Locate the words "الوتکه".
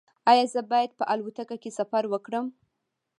1.13-1.55